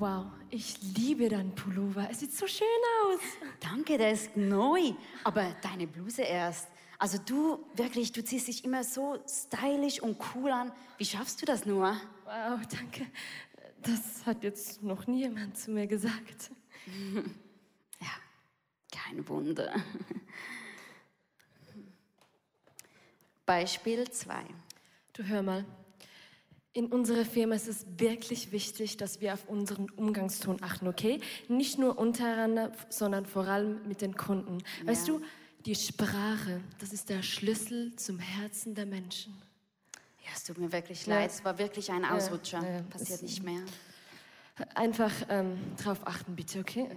[0.00, 0.24] Beispiel 1.
[0.24, 2.08] Wow, ich liebe deinen Pullover.
[2.10, 2.66] Es sieht so schön
[3.04, 3.20] aus.
[3.60, 4.92] Danke, der ist neu.
[5.24, 6.68] Aber deine Bluse erst.
[6.98, 10.72] Also du, wirklich, du ziehst dich immer so stylisch und cool an.
[10.98, 11.96] Wie schaffst du das nur?
[12.24, 13.06] Wow, danke.
[13.82, 16.50] Das hat jetzt noch nie jemand zu mir gesagt.
[18.02, 18.08] Ja,
[18.90, 19.74] kein Wunder.
[23.44, 24.42] Beispiel 2.
[25.12, 25.66] Du hör mal.
[26.72, 31.20] In unserer Firma ist es wirklich wichtig, dass wir auf unseren Umgangston achten, okay?
[31.48, 34.58] Nicht nur untereinander, sondern vor allem mit den Kunden.
[34.84, 35.20] Weißt du,
[35.66, 39.34] die Sprache, das ist der Schlüssel zum Herzen der Menschen.
[40.24, 41.16] Ja, es tut mir wirklich Ja.
[41.16, 41.30] leid.
[41.30, 42.62] Es war wirklich ein Ausrutscher.
[42.62, 43.62] ja, Passiert es- nicht mehr.
[44.76, 46.88] Einfach ähm, drauf achten, bitte, okay?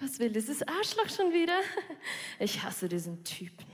[0.00, 1.58] Was will dieses Arschloch schon wieder?
[2.38, 3.64] Ich hasse diesen Typen.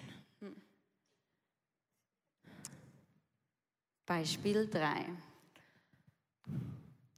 [4.09, 5.05] Beispiel 3.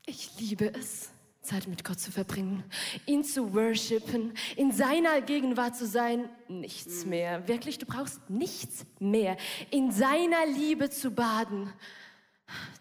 [0.07, 1.11] Ich liebe es,
[1.41, 2.65] Zeit mit Gott zu verbringen,
[3.07, 6.29] ihn zu worshipen, in seiner Gegenwart zu sein.
[6.49, 7.47] Nichts mehr.
[7.47, 9.37] Wirklich, du brauchst nichts mehr.
[9.71, 11.73] In seiner Liebe zu baden.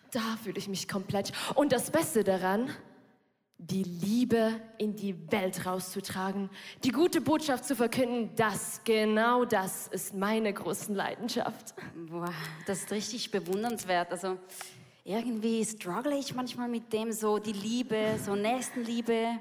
[0.10, 1.32] Da fühle ich mich komplett.
[1.54, 2.72] Und das Beste daran,
[3.60, 6.50] die Liebe in die Welt rauszutragen,
[6.86, 11.76] die gute Botschaft zu verkünden, das, genau das ist meine große Leidenschaft.
[12.08, 12.34] Boah,
[12.66, 14.12] das ist richtig bewundernswert.
[14.12, 14.38] Also
[15.04, 19.40] irgendwie struggle ich manchmal mit dem, so die Liebe, so Nächstenliebe.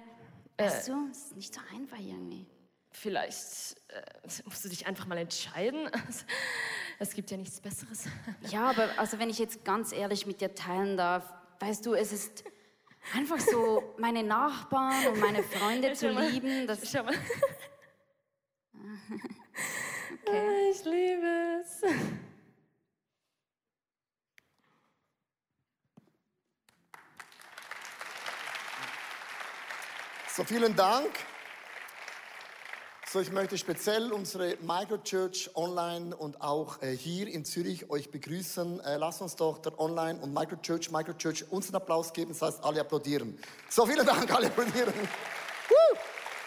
[0.57, 2.45] Weißt du, es ist nicht so einfach irgendwie.
[2.91, 5.89] Vielleicht äh, musst du dich einfach mal entscheiden.
[7.01, 8.07] Es gibt ja nichts Besseres.
[8.51, 12.13] Ja, aber also wenn ich jetzt ganz ehrlich mit dir teilen darf, weißt du, es
[12.13, 12.43] ist
[13.14, 16.28] einfach so, meine Nachbarn und meine Freunde zu mal.
[16.28, 16.66] lieben.
[16.66, 17.15] Das, Schau mal.
[20.27, 20.71] okay.
[20.71, 21.83] Ich liebe es.
[30.34, 31.10] So, vielen Dank.
[33.11, 38.81] So, ich möchte speziell unsere Microchurch online und auch äh, hier in Zürich euch begrüßen.
[38.81, 42.33] Äh, lasst uns doch der Online und Microchurch, Microchurch uns einen Applaus geben.
[42.33, 43.39] Das heißt, alle applaudieren.
[43.71, 44.93] So, vielen Dank, alle applaudieren.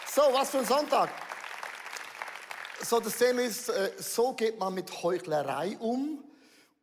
[0.08, 1.10] So, was für ein Sonntag.
[2.80, 6.22] So, das Thema ist, äh, so geht man mit Heuchlerei um.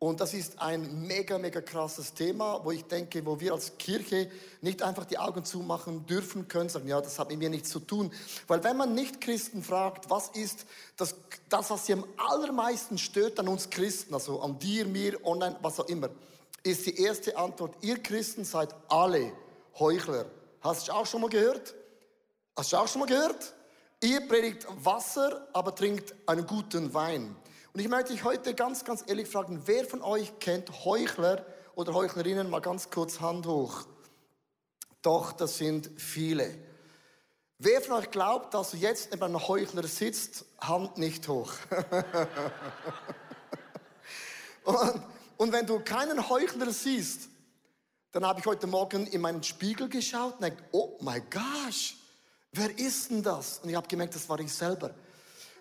[0.00, 4.30] Und das ist ein mega, mega krasses Thema, wo ich denke, wo wir als Kirche
[4.62, 7.80] nicht einfach die Augen zumachen dürfen können, sagen, ja, das hat mit mir nichts zu
[7.80, 8.10] tun.
[8.48, 10.64] Weil wenn man nicht Christen fragt, was ist
[10.96, 11.14] das,
[11.50, 15.78] das, was sie am allermeisten stört an uns Christen, also an dir, mir, online, was
[15.78, 16.08] auch immer,
[16.62, 19.30] ist die erste Antwort, ihr Christen seid alle
[19.78, 20.24] Heuchler.
[20.62, 21.74] Hast du auch schon mal gehört?
[22.56, 23.52] Hast du auch schon mal gehört?
[24.02, 27.36] Ihr predigt Wasser, aber trinkt einen guten Wein.
[27.72, 31.94] Und ich möchte dich heute ganz, ganz ehrlich fragen, wer von euch kennt Heuchler oder
[31.94, 32.50] Heuchlerinnen?
[32.50, 33.84] Mal ganz kurz Hand hoch.
[35.02, 36.58] Doch, das sind viele.
[37.58, 41.52] Wer von euch glaubt, dass du jetzt neben einem Heuchler sitzt, Hand nicht hoch.
[44.64, 45.02] und,
[45.36, 47.28] und wenn du keinen Heuchler siehst,
[48.10, 51.96] dann habe ich heute Morgen in meinen Spiegel geschaut und denke, oh my gosh,
[52.50, 53.60] wer ist denn das?
[53.62, 54.92] Und ich habe gemerkt, das war ich selber.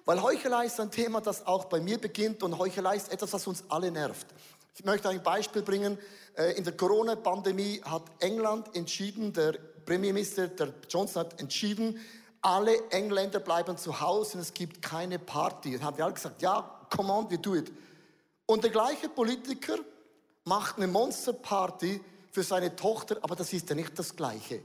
[0.09, 3.45] Weil Heuchelei ist ein Thema, das auch bei mir beginnt und Heuchelei ist etwas, was
[3.45, 4.25] uns alle nervt.
[4.73, 5.99] Ich möchte ein Beispiel bringen.
[6.35, 9.51] Äh, In der Corona-Pandemie hat England entschieden, der
[9.85, 11.99] Premierminister, der Johnson hat entschieden,
[12.41, 15.73] alle Engländer bleiben zu Hause und es gibt keine Party.
[15.73, 17.71] Dann haben wir alle gesagt, ja, come on, we do it.
[18.47, 19.77] Und der gleiche Politiker
[20.43, 24.63] macht eine Monsterparty für seine Tochter, aber das ist ja nicht das Gleiche.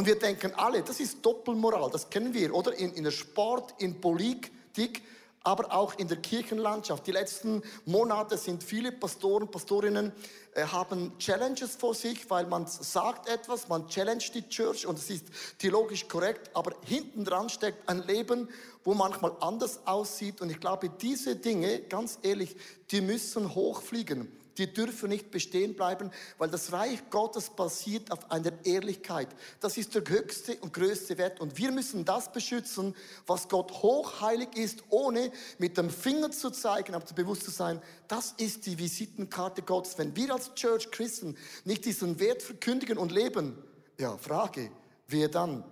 [0.00, 2.72] Und wir denken alle, das ist Doppelmoral, das kennen wir, oder?
[2.72, 5.02] In, in der Sport, in Politik,
[5.42, 7.06] aber auch in der Kirchenlandschaft.
[7.06, 10.10] Die letzten Monate sind viele Pastoren, Pastorinnen,
[10.54, 15.10] äh, haben Challenges vor sich, weil man sagt etwas, man challenge die Church und es
[15.10, 15.26] ist
[15.58, 18.48] theologisch korrekt, aber hinten dran steckt ein Leben,
[18.84, 20.40] wo manchmal anders aussieht.
[20.40, 22.56] Und ich glaube, diese Dinge, ganz ehrlich,
[22.90, 24.39] die müssen hochfliegen.
[24.60, 29.28] Die dürfen nicht bestehen bleiben, weil das Reich Gottes basiert auf einer Ehrlichkeit.
[29.58, 31.40] Das ist der höchste und größte Wert.
[31.40, 32.94] Und wir müssen das beschützen,
[33.26, 38.34] was Gott hochheilig ist, ohne mit dem Finger zu zeigen, aber bewusst zu sein, das
[38.36, 39.96] ist die Visitenkarte Gottes.
[39.96, 43.56] Wenn wir als Church Christen nicht diesen Wert verkündigen und leben,
[43.98, 44.70] ja, Frage,
[45.08, 45.64] wer dann?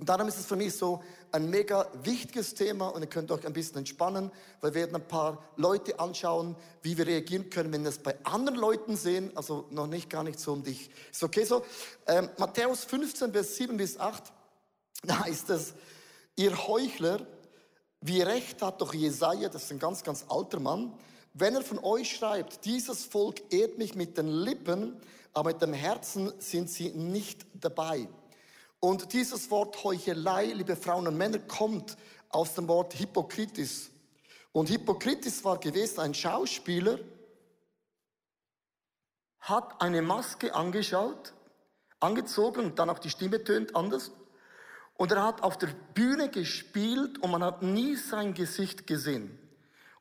[0.00, 3.46] Und darum ist es für mich so ein mega wichtiges Thema und ihr könnt euch
[3.46, 4.32] ein bisschen entspannen,
[4.62, 8.16] weil wir werden ein paar Leute anschauen, wie wir reagieren können, wenn wir es bei
[8.24, 10.90] anderen Leuten sehen, also noch nicht gar nicht so um dich.
[11.10, 11.66] Ist okay so?
[12.06, 14.22] Ähm, Matthäus 15, Vers 7 bis 8,
[15.02, 15.74] da heißt es,
[16.34, 17.26] ihr Heuchler,
[18.00, 20.94] wie recht hat doch Jesaja, das ist ein ganz, ganz alter Mann,
[21.34, 24.98] wenn er von euch schreibt, dieses Volk ehrt mich mit den Lippen,
[25.34, 28.08] aber mit dem Herzen sind sie nicht dabei.
[28.80, 31.98] Und dieses Wort Heuchelei, liebe Frauen und Männer, kommt
[32.30, 33.90] aus dem Wort Hippokritis.
[34.52, 36.98] Und Hippokritis war gewesen ein Schauspieler,
[39.38, 41.34] hat eine Maske angeschaut,
[42.00, 44.12] angezogen und dann auch die Stimme tönt anders.
[44.94, 49.38] Und er hat auf der Bühne gespielt und man hat nie sein Gesicht gesehen.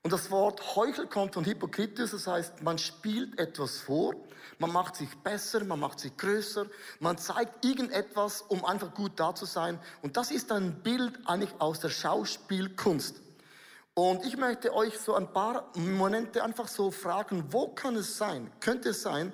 [0.01, 4.15] Und das Wort Heuchel kommt von Hippokritus, das heißt, man spielt etwas vor,
[4.57, 6.67] man macht sich besser, man macht sich größer,
[6.99, 9.77] man zeigt irgendetwas, um einfach gut da zu sein.
[10.01, 13.21] Und das ist ein Bild eigentlich aus der Schauspielkunst.
[13.93, 18.49] Und ich möchte euch so ein paar Momente einfach so fragen, wo kann es sein,
[18.61, 19.33] könnte es sein,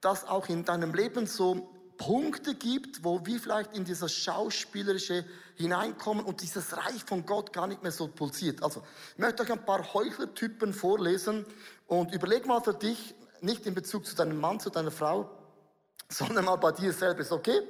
[0.00, 5.24] dass auch in deinem Leben so Punkte gibt, wo wir vielleicht in dieses Schauspielerische
[5.56, 8.62] hineinkommen und dieses Reich von Gott gar nicht mehr so pulsiert.
[8.62, 8.82] Also,
[9.12, 11.46] ich möchte euch ein paar Heuchlertypen vorlesen
[11.86, 15.30] und überleg mal für dich, nicht in Bezug zu deinem Mann, zu deiner Frau,
[16.08, 17.60] sondern mal bei dir selbst, okay?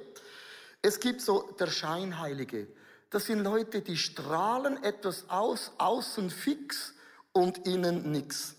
[0.82, 2.68] Es gibt so der Scheinheilige.
[3.10, 6.92] Das sind Leute, die strahlen etwas aus, außen fix
[7.32, 8.55] und innen nix.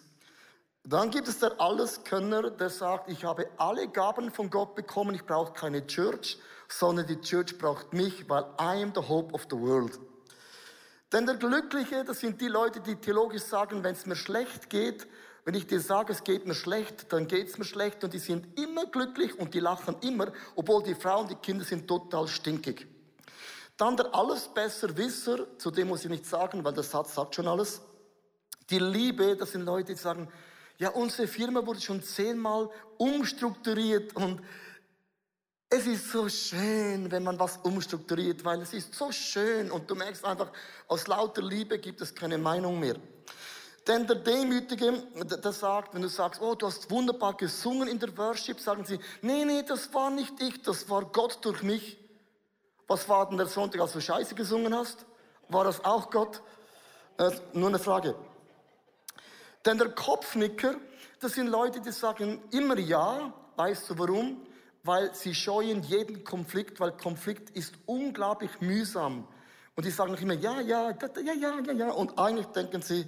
[0.90, 5.26] Dann gibt es der Alleskönner, der sagt, ich habe alle Gaben von Gott bekommen, ich
[5.26, 6.38] brauche keine Church,
[6.70, 10.00] sondern die Church braucht mich, weil I am the hope of the world.
[11.12, 15.06] Denn der Glückliche, das sind die Leute, die theologisch sagen, wenn es mir schlecht geht,
[15.44, 18.20] wenn ich dir sage, es geht mir schlecht, dann geht es mir schlecht und die
[18.20, 22.30] sind immer glücklich und die lachen immer, obwohl die Frauen und die Kinder sind total
[22.30, 22.88] stinkig.
[23.76, 27.82] Dann der Allesbesserwisser, zu dem muss ich nichts sagen, weil der Satz sagt schon alles.
[28.70, 30.30] Die Liebe, das sind Leute, die sagen,
[30.78, 34.42] ja, unsere Firma wurde schon zehnmal umstrukturiert und
[35.70, 39.96] es ist so schön, wenn man was umstrukturiert, weil es ist so schön und du
[39.96, 40.52] merkst einfach,
[40.88, 42.96] aus lauter Liebe gibt es keine Meinung mehr.
[43.86, 48.16] Denn der Demütige, der sagt, wenn du sagst, oh, du hast wunderbar gesungen in der
[48.18, 51.98] Worship, sagen sie, nee, nee, das war nicht ich, das war Gott durch mich.
[52.88, 55.06] Was war denn der Sonntag, als du Scheiße gesungen hast?
[55.50, 56.42] War das auch Gott?
[57.18, 58.16] Äh, nur eine Frage.
[59.68, 60.76] Denn der Kopfnicker,
[61.20, 63.34] das sind Leute, die sagen immer ja.
[63.58, 64.48] Weißt du warum?
[64.84, 69.28] Weil sie scheuen jeden Konflikt, weil Konflikt ist unglaublich mühsam.
[69.76, 71.90] Und die sagen immer ja, ja, ja, ja, ja, ja.
[71.92, 73.06] Und eigentlich denken sie,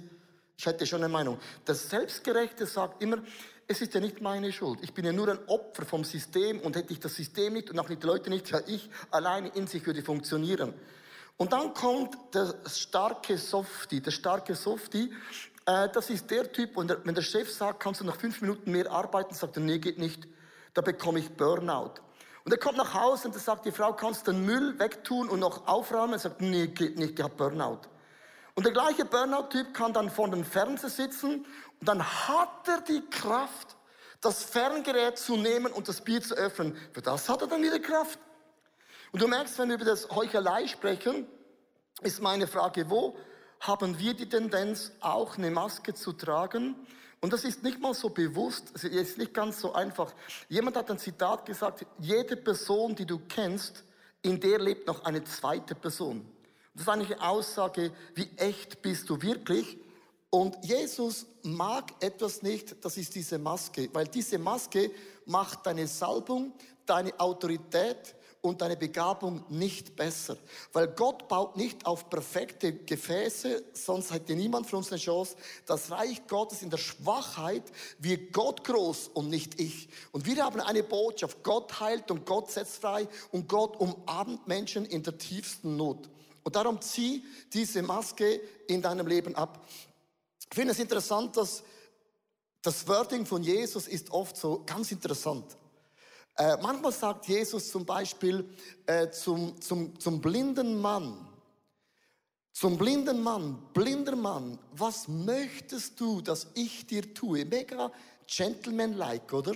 [0.58, 1.38] ich hätte schon eine Meinung.
[1.66, 3.22] Der Selbstgerechte sagt immer,
[3.66, 4.80] es ist ja nicht meine Schuld.
[4.82, 7.78] Ich bin ja nur ein Opfer vom System und hätte ich das System nicht und
[7.78, 10.74] auch nicht die Leute nicht, ja, ich alleine in sich würde funktionieren.
[11.40, 14.02] Und dann kommt der starke Softie.
[14.02, 15.10] Der starke Softie,
[15.66, 18.70] äh, das ist der Typ, und wenn der Chef sagt, kannst du nach fünf Minuten
[18.72, 20.26] mehr arbeiten, sagt er, nee, geht nicht.
[20.74, 21.94] Da bekomme ich Burnout.
[22.44, 25.28] Und er kommt nach Hause und er sagt, die Frau, kannst du den Müll wegtun
[25.28, 26.14] und noch aufräumen?
[26.14, 27.80] Er sagt, nee, geht nicht, ich habe Burnout.
[28.54, 31.46] Und der gleiche Burnout-Typ kann dann vor dem Fernseher sitzen
[31.80, 33.76] und dann hat er die Kraft,
[34.20, 36.76] das Ferngerät zu nehmen und das Bier zu öffnen.
[36.92, 38.18] Für das hat er dann wieder Kraft.
[39.12, 41.26] Und du merkst, wenn wir über das Heuchelei sprechen,
[42.02, 43.16] ist meine Frage, wo
[43.60, 46.74] haben wir die Tendenz, auch eine Maske zu tragen.
[47.20, 50.12] Und das ist nicht mal so bewusst, es ist nicht ganz so einfach.
[50.48, 53.84] Jemand hat ein Zitat gesagt, jede Person, die du kennst,
[54.22, 56.26] in der lebt noch eine zweite Person.
[56.72, 59.78] Das ist eigentlich eine Aussage, wie echt bist du wirklich?
[60.30, 64.90] Und Jesus mag etwas nicht, das ist diese Maske, weil diese Maske
[65.26, 66.52] macht deine Salbung,
[66.86, 70.36] deine Autorität, und deine Begabung nicht besser.
[70.72, 75.36] Weil Gott baut nicht auf perfekte Gefäße, sonst hätte niemand von uns eine Chance.
[75.66, 77.64] Das Reich Gottes in der Schwachheit
[77.98, 79.88] wird Gott groß und nicht ich.
[80.12, 81.42] Und wir haben eine Botschaft.
[81.42, 86.08] Gott heilt und Gott setzt frei und Gott umarmt Menschen in der tiefsten Not.
[86.42, 89.66] Und darum zieh diese Maske in deinem Leben ab.
[90.48, 91.62] Ich finde es interessant, dass
[92.62, 95.56] das Wording von Jesus ist oft so ganz interessant.
[96.40, 98.48] Äh, manchmal sagt Jesus zum Beispiel
[98.86, 101.28] äh, zum, zum, zum blinden Mann,
[102.50, 107.44] zum blinden Mann, blinder Mann, was möchtest du, dass ich dir tue?
[107.44, 107.92] Mega
[108.26, 109.52] gentleman-like, oder?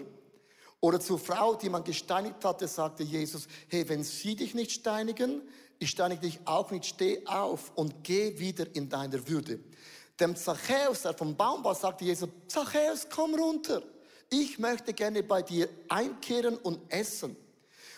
[0.80, 5.40] Oder zur Frau, die man gesteinigt hatte, sagte Jesus, hey, wenn sie dich nicht steinigen,
[5.78, 9.58] ich steinige dich auch nicht, steh auf und geh wieder in deiner Würde.
[10.20, 13.82] Dem Zachäus, der vom Baum war, sagte Jesus, Zachäus, komm runter
[14.30, 17.36] ich möchte gerne bei dir einkehren und essen.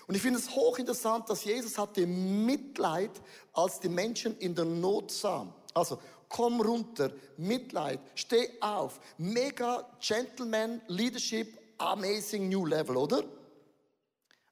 [0.07, 3.11] Und ich finde es hochinteressant, dass Jesus hatte Mitleid,
[3.53, 5.53] als die Menschen in der Not sahen.
[5.75, 9.01] Also, komm runter, Mitleid, steh auf.
[9.19, 13.25] Mega Gentleman Leadership, amazing new level, oder?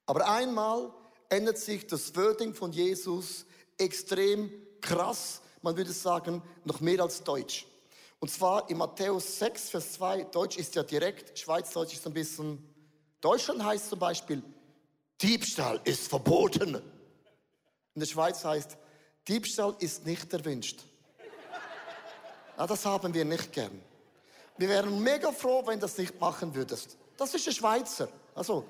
[0.06, 0.92] Aber einmal
[1.28, 3.46] ändert sich das Wording von Jesus
[3.78, 4.50] extrem
[4.80, 5.40] krass.
[5.62, 7.66] Man würde sagen, noch mehr als deutsch.
[8.24, 12.58] Und zwar in Matthäus 6, Vers 2, Deutsch ist ja direkt, Schweizdeutsch ist ein bisschen,
[13.20, 14.42] Deutschland heißt zum Beispiel,
[15.20, 16.76] Diebstahl ist verboten.
[17.94, 18.78] In der Schweiz heißt,
[19.28, 20.80] Diebstahl ist nicht erwünscht.
[22.56, 23.78] Na, das haben wir nicht gern.
[24.56, 26.96] Wir wären mega froh, wenn du das nicht machen würdest.
[27.18, 28.08] Das ist der Schweizer.
[28.34, 28.64] Also,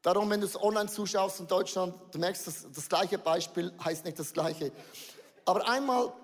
[0.00, 4.06] darum, wenn du es online zuschaust in Deutschland, du merkst, das, das gleiche Beispiel heißt
[4.06, 4.72] nicht das gleiche.
[5.44, 6.14] Aber einmal,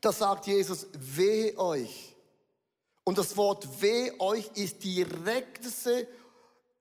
[0.00, 2.14] da sagt Jesus, weh euch.
[3.04, 6.08] Und das Wort weh euch ist die direkteste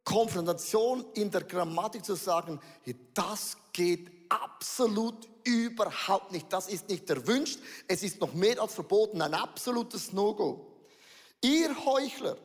[0.04, 2.60] Konfrontation in der Grammatik zu sagen,
[3.14, 6.52] das geht absolut überhaupt nicht.
[6.52, 7.60] Das ist nicht erwünscht.
[7.88, 9.22] Es ist noch mehr als verboten.
[9.22, 10.66] Ein absolutes No-Go.
[11.42, 12.38] Ihr Heuchler,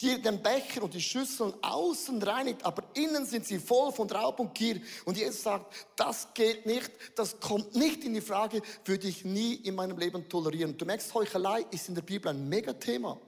[0.00, 4.38] die den Becher und die Schüsseln außen reinigt, aber innen sind sie voll von Raub
[4.38, 4.80] und Gier.
[5.04, 9.54] Und Jesus sagt, das geht nicht, das kommt nicht in die Frage, würde ich nie
[9.54, 10.78] in meinem Leben tolerieren.
[10.78, 13.18] Du merkst, Heuchelei ist in der Bibel ein Megathema.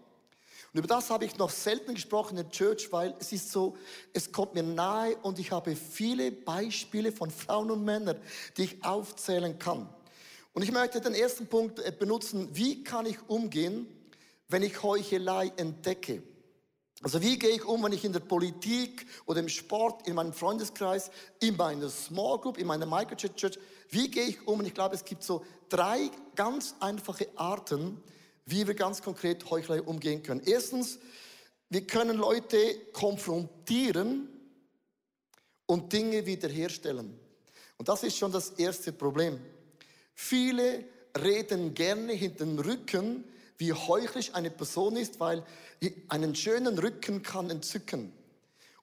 [0.72, 3.76] Und über das habe ich noch selten gesprochen in der Church, weil es ist so,
[4.12, 8.20] es kommt mir nahe und ich habe viele Beispiele von Frauen und Männern,
[8.56, 9.88] die ich aufzählen kann.
[10.52, 13.88] Und ich möchte den ersten Punkt äh, benutzen, wie kann ich umgehen,
[14.48, 16.22] wenn ich Heuchelei entdecke?
[17.02, 20.34] Also wie gehe ich um, wenn ich in der Politik oder im Sport, in meinem
[20.34, 24.58] Freundeskreis, in meiner Small Group, in meiner Microchurch Church, wie gehe ich um?
[24.58, 28.02] Und ich glaube, es gibt so drei ganz einfache Arten,
[28.44, 30.42] wie wir ganz konkret Heuchelei umgehen können.
[30.44, 30.98] Erstens,
[31.70, 32.58] wir können Leute
[32.92, 34.28] konfrontieren
[35.66, 37.18] und Dinge wiederherstellen.
[37.78, 39.40] Und das ist schon das erste Problem.
[40.14, 40.84] Viele
[41.16, 43.24] reden gerne hinter dem Rücken,
[43.60, 45.44] wie heuchlerisch eine Person ist, weil
[46.08, 48.12] einen schönen Rücken kann entzücken.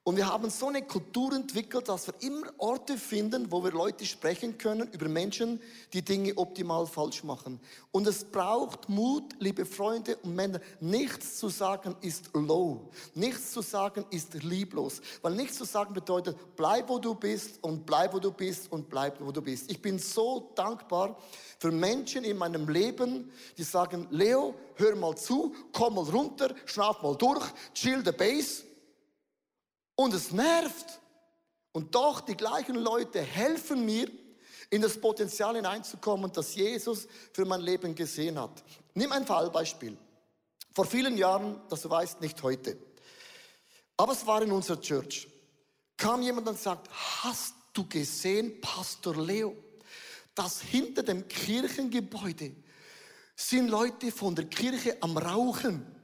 [0.08, 4.06] Und wir haben so eine Kultur entwickelt, dass wir immer Orte finden, wo wir Leute
[4.06, 5.62] sprechen können über Menschen,
[5.92, 7.60] die Dinge optimal falsch machen.
[7.92, 10.62] Und es braucht Mut, liebe Freunde und Männer.
[10.80, 12.90] Nichts zu sagen ist low.
[13.16, 15.02] Nichts zu sagen ist lieblos.
[15.22, 18.88] Weil nichts zu sagen bedeutet, bleib wo du bist und bleib wo du bist und
[18.88, 19.70] bleib wo du bist.
[19.70, 21.18] Ich bin so dankbar
[21.60, 27.02] für Menschen in meinem Leben, die sagen, Leo, hör mal zu, komm mal runter, schlaf
[27.02, 28.67] mal durch, chill the base.
[29.98, 31.02] Und es nervt.
[31.74, 34.10] Und doch die gleichen Leute helfen mir,
[34.70, 38.64] in das Potenzial hineinzukommen, das Jesus für mein Leben gesehen hat.
[38.94, 39.98] Nimm ein Fallbeispiel.
[40.74, 42.78] Vor vielen Jahren, das du weißt, nicht heute.
[43.96, 45.28] Aber es war in unserer Church.
[45.96, 46.90] Kam jemand und sagt,
[47.24, 49.56] hast du gesehen, Pastor Leo,
[50.36, 52.56] dass hinter dem Kirchengebäude
[53.36, 55.97] sind Leute von der Kirche am Rauchen.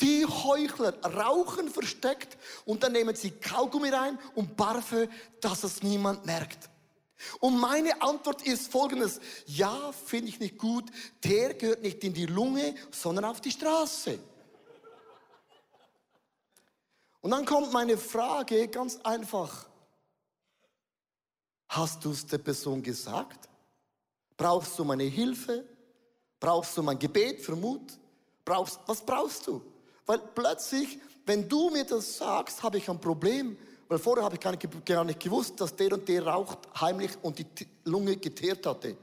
[0.00, 5.08] Die Heuchler rauchen versteckt und dann nehmen sie Kaugummi rein und Parfüm,
[5.40, 6.70] dass es niemand merkt.
[7.38, 9.20] Und meine Antwort ist folgendes.
[9.46, 10.84] Ja, finde ich nicht gut.
[11.22, 14.18] Der gehört nicht in die Lunge, sondern auf die Straße.
[17.20, 19.66] Und dann kommt meine Frage ganz einfach.
[21.68, 23.48] Hast du es der Person gesagt?
[24.36, 25.64] Brauchst du meine Hilfe?
[26.40, 27.98] Brauchst du mein Gebet für Mut?
[28.44, 29.62] Brauchst, was brauchst du?
[30.10, 33.56] Weil plötzlich, wenn du mir das sagst, habe ich ein Problem.
[33.86, 37.12] Weil vorher habe ich gar nicht, gar nicht gewusst, dass der und der raucht heimlich
[37.22, 37.46] und die
[37.84, 38.96] Lunge geteert hatte.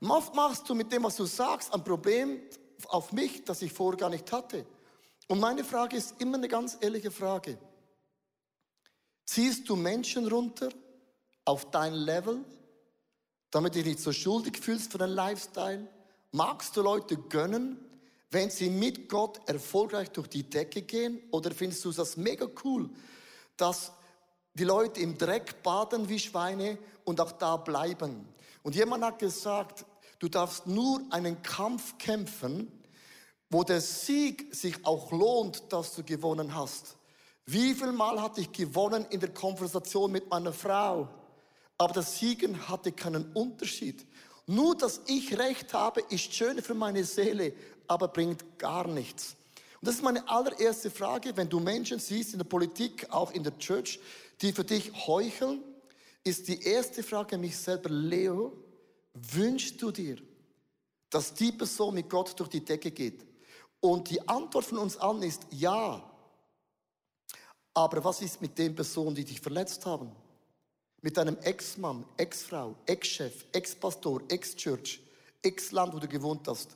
[0.00, 2.42] Oft machst du mit dem, was du sagst, ein Problem
[2.86, 4.64] auf mich, das ich vorher gar nicht hatte.
[5.26, 7.58] Und meine Frage ist immer eine ganz ehrliche Frage.
[9.26, 10.68] Ziehst du Menschen runter
[11.44, 12.44] auf dein Level,
[13.50, 15.88] damit du dich nicht so schuldig fühlst für deinen Lifestyle?
[16.30, 17.84] Magst du Leute gönnen,
[18.30, 21.20] wenn sie mit Gott erfolgreich durch die Decke gehen?
[21.30, 22.90] Oder findest du das mega cool,
[23.56, 23.92] dass
[24.54, 28.26] die Leute im Dreck baden wie Schweine und auch da bleiben?
[28.62, 29.84] Und jemand hat gesagt,
[30.18, 32.70] du darfst nur einen Kampf kämpfen,
[33.50, 36.96] wo der Sieg sich auch lohnt, dass du gewonnen hast.
[37.46, 41.08] Wie viel Mal hatte ich gewonnen in der Konversation mit meiner Frau?
[41.76, 44.06] Aber das Siegen hatte keinen Unterschied.
[44.46, 47.52] Nur, dass ich Recht habe, ist schön für meine Seele,
[47.86, 49.36] aber bringt gar nichts.
[49.80, 53.42] Und das ist meine allererste Frage, wenn du Menschen siehst in der Politik, auch in
[53.42, 54.00] der Church,
[54.40, 55.62] die für dich heucheln,
[56.24, 58.56] ist die erste Frage an mich selber, Leo,
[59.12, 60.16] wünschst du dir,
[61.10, 63.26] dass die Person mit Gott durch die Decke geht?
[63.80, 66.02] Und die Antwort von uns allen ist ja.
[67.74, 70.10] Aber was ist mit den Personen, die dich verletzt haben?
[71.02, 75.00] Mit deinem Ex-Mann, Ex-Frau, Ex-Chef, Ex-Pastor, Ex-Church,
[75.42, 76.74] Ex-Land, wo du gewohnt hast.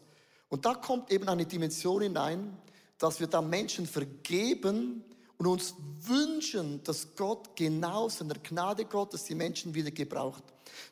[0.48, 2.56] Und da kommt eben eine Dimension hinein,
[2.98, 5.04] dass wir da Menschen vergeben
[5.36, 10.42] und uns wünschen, dass Gott genau seiner Gnade Gottes die Menschen wieder gebraucht.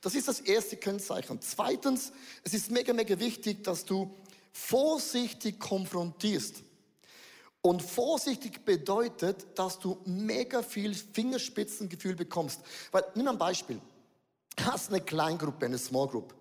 [0.00, 1.40] Das ist das erste Kennzeichen.
[1.40, 2.12] Zweitens,
[2.44, 4.14] es ist mega, mega wichtig, dass du
[4.52, 6.62] vorsichtig konfrontierst.
[7.60, 12.60] Und vorsichtig bedeutet, dass du mega viel Fingerspitzengefühl bekommst.
[12.92, 13.80] Weil, nimm ein Beispiel.
[14.60, 16.35] Hast eine Kleingruppe, eine Small Group.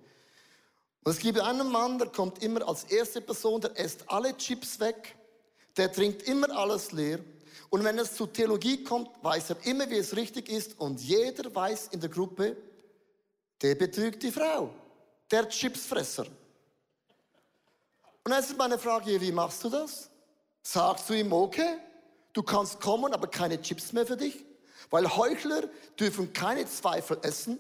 [1.06, 4.80] Und es gibt einen Mann, der kommt immer als erste Person, der isst alle Chips
[4.80, 5.16] weg,
[5.78, 7.20] der trinkt immer alles leer.
[7.70, 10.80] Und wenn es zu Theologie kommt, weiß er immer, wie es richtig ist.
[10.80, 12.58] Und jeder weiß in der Gruppe,
[13.62, 14.72] der betrügt die Frau,
[15.30, 16.26] der Chipsfresser.
[18.24, 20.10] Und jetzt ist meine Frage, wie machst du das?
[20.64, 21.78] Sagst du ihm, okay,
[22.34, 24.44] du kannst kommen, aber keine Chips mehr für dich?
[24.90, 25.70] Weil Heuchler
[26.00, 27.60] dürfen keine Zweifel essen.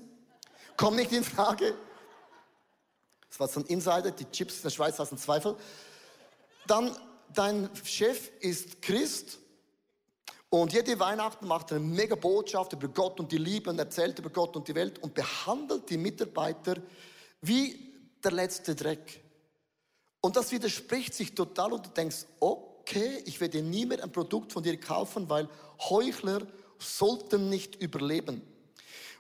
[0.77, 1.75] Kommt nicht in Frage.
[3.37, 5.57] Das war so ein Insider, die Chips in der Schweiz hassen Zweifel.
[6.67, 6.95] Dann,
[7.33, 9.39] dein Chef ist Christ
[10.49, 14.29] und jede Weihnachten macht eine mega Botschaft über Gott und die Liebe und erzählt über
[14.29, 16.75] Gott und die Welt und behandelt die Mitarbeiter
[17.41, 19.21] wie der letzte Dreck.
[20.21, 24.53] Und das widerspricht sich total und du denkst, okay, ich werde nie mehr ein Produkt
[24.53, 25.49] von dir kaufen, weil
[25.89, 26.47] Heuchler
[26.79, 28.41] sollten nicht überleben.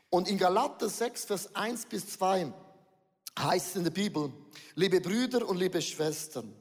[0.09, 2.53] Und in Galater 6, Vers 1 bis 2
[3.37, 4.31] heißt in der Bibel,
[4.75, 6.53] liebe Brüder und liebe Schwestern,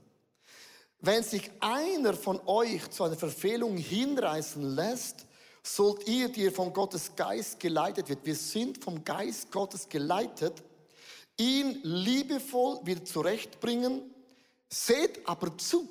[1.00, 5.26] wenn sich einer von euch zu einer Verfehlung hinreißen lässt,
[5.62, 10.62] sollt ihr, die ihr von Gottes Geist geleitet wird, wir sind vom Geist Gottes geleitet,
[11.38, 14.02] ihn liebevoll wieder zurechtbringen,
[14.68, 15.88] seht aber zu,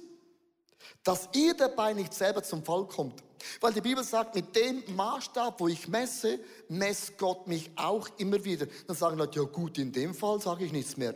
[1.03, 3.23] dass ihr dabei nicht selber zum Fall kommt.
[3.59, 8.43] Weil die Bibel sagt, mit dem Maßstab, wo ich messe, messt Gott mich auch immer
[8.43, 8.67] wieder.
[8.87, 11.15] Dann sagen Leute, ja gut, in dem Fall sage ich nichts mehr.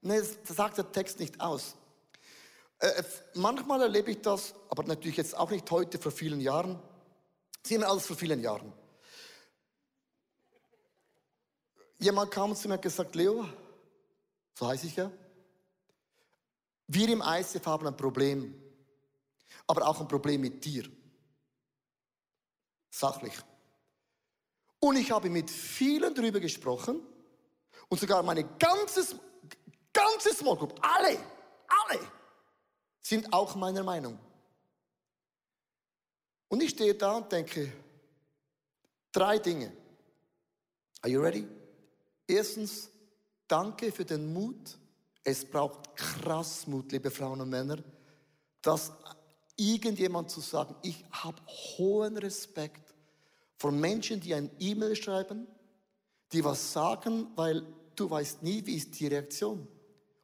[0.00, 1.74] Nee, das sagt der Text nicht aus.
[2.78, 3.02] Äh,
[3.34, 6.78] manchmal erlebe ich das, aber natürlich jetzt auch nicht heute, vor vielen Jahren.
[7.66, 8.72] Sehen wir alles vor vielen Jahren.
[11.98, 13.48] Jemand kam zu mir und gesagt, Leo,
[14.54, 15.10] so heiße ich ja,
[16.86, 18.54] wir im ICF haben ein Problem,
[19.66, 20.84] aber auch ein Problem mit dir.
[22.90, 23.34] Sachlich.
[24.80, 27.00] Und ich habe mit vielen darüber gesprochen
[27.88, 29.18] und sogar meine ganze,
[29.92, 31.18] ganze Small Group, alle,
[31.66, 32.00] alle,
[33.00, 34.18] sind auch meiner Meinung.
[36.48, 37.72] Und ich stehe da und denke,
[39.12, 39.72] drei Dinge.
[41.02, 41.46] Are you ready?
[42.26, 42.90] Erstens,
[43.46, 44.78] danke für den Mut.
[45.24, 47.78] Es braucht krass Mut, liebe Frauen und Männer,
[48.62, 48.92] dass
[49.58, 51.42] irgendjemand zu sagen, ich habe
[51.76, 52.94] hohen Respekt
[53.58, 55.46] vor Menschen, die ein E-Mail schreiben,
[56.32, 59.68] die was sagen, weil du weißt nie, wie ist die Reaktion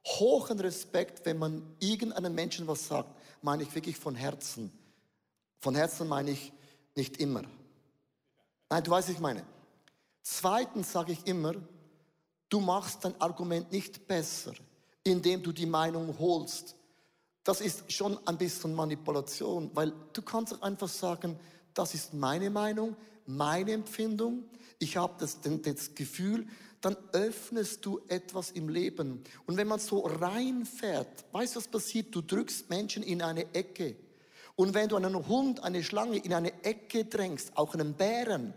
[0.07, 3.09] hohen Respekt, wenn man irgendeinem Menschen was sagt,
[3.42, 4.73] meine ich wirklich von Herzen.
[5.61, 6.53] Von Herzen meine ich
[6.94, 7.42] nicht immer.
[8.68, 9.44] Nein, du weißt, was ich meine.
[10.23, 11.55] Zweitens sage ich immer,
[12.49, 14.53] du machst dein Argument nicht besser,
[15.03, 16.77] indem du die Meinung holst.
[17.44, 21.38] Das ist schon ein bisschen Manipulation, weil du kannst einfach sagen,
[21.74, 24.44] das ist meine Meinung, meine Empfindung.
[24.78, 26.46] Ich habe das, das Gefühl,
[26.80, 29.22] dann öffnest du etwas im Leben.
[29.46, 32.14] Und wenn man so reinfährt, weißt du, was passiert?
[32.14, 33.96] Du drückst Menschen in eine Ecke.
[34.57, 38.54] Und wenn du einen Hund, eine Schlange in eine Ecke drängst, auch einen Bären,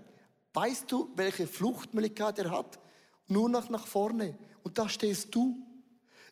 [0.53, 2.79] weißt du, welche Fluchtmöglichkeit er hat?
[3.27, 4.37] Nur noch nach vorne.
[4.63, 5.57] Und da stehst du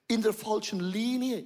[0.07, 1.45] in der falschen Linie.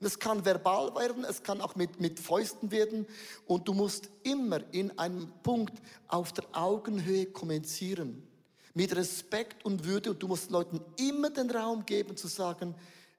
[0.00, 3.06] Und es kann verbal werden, es kann auch mit, mit Fäusten werden.
[3.46, 5.74] Und du musst immer in einem Punkt
[6.08, 8.26] auf der Augenhöhe kommunizieren
[8.74, 12.74] mit Respekt und Würde und du musst Leuten immer den Raum geben zu sagen,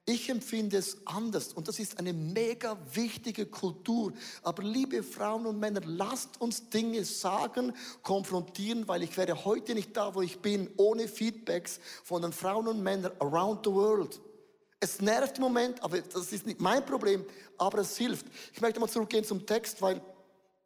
[0.05, 4.13] ich empfinde es anders und das ist eine mega wichtige Kultur.
[4.41, 9.95] Aber liebe Frauen und Männer, lasst uns Dinge sagen, konfrontieren, weil ich wäre heute nicht
[9.95, 14.19] da, wo ich bin, ohne Feedbacks von den Frauen und Männern around the world.
[14.81, 17.23] Es nervt im Moment, aber das ist nicht mein Problem,
[17.57, 18.25] aber es hilft.
[18.53, 20.01] Ich möchte mal zurückgehen zum Text, weil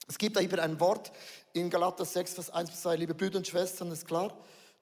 [0.08, 1.12] es gibt da hier ein Wort
[1.54, 4.36] in Galater 6, Vers 1 bis 2, liebe Brüder und Schwestern, ist klar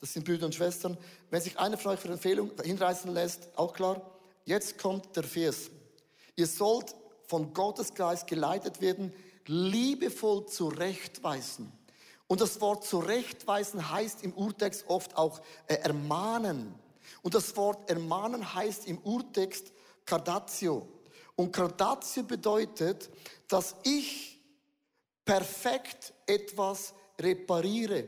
[0.03, 0.97] das sind Brüder und Schwestern.
[1.29, 4.01] Wenn sich einer von euch für Empfehlung hinreißen lässt, auch klar,
[4.43, 5.71] jetzt kommt der Vers.
[6.35, 6.93] Ihr sollt
[7.25, 9.13] von Gottes Geist geleitet werden,
[9.45, 11.71] liebevoll zurechtweisen.
[12.27, 16.75] Und das Wort zurechtweisen heißt im Urtext oft auch äh, ermahnen.
[17.21, 19.71] Und das Wort ermahnen heißt im Urtext
[20.05, 20.87] Cardatio.
[21.35, 23.09] Und Cardatio bedeutet,
[23.47, 24.39] dass ich
[25.25, 28.07] perfekt etwas repariere.